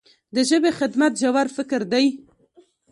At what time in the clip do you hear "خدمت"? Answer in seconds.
0.79-1.13